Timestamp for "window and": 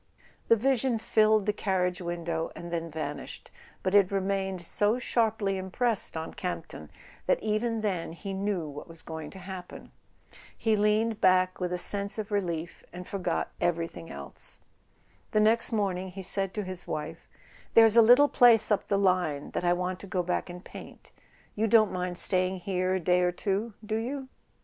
2.01-2.71